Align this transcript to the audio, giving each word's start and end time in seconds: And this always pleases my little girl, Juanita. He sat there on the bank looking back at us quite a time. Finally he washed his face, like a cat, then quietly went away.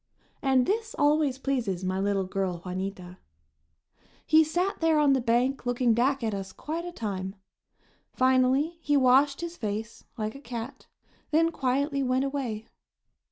And 0.41 0.65
this 0.65 0.95
always 0.97 1.37
pleases 1.37 1.83
my 1.85 1.99
little 1.99 2.23
girl, 2.23 2.63
Juanita. 2.65 3.19
He 4.25 4.43
sat 4.43 4.79
there 4.79 4.97
on 4.97 5.13
the 5.13 5.21
bank 5.21 5.63
looking 5.63 5.93
back 5.93 6.23
at 6.23 6.33
us 6.33 6.51
quite 6.53 6.85
a 6.85 6.91
time. 6.91 7.35
Finally 8.11 8.79
he 8.81 8.97
washed 8.97 9.41
his 9.41 9.57
face, 9.57 10.03
like 10.17 10.33
a 10.33 10.41
cat, 10.41 10.87
then 11.29 11.51
quietly 11.51 12.01
went 12.01 12.23
away. 12.25 12.65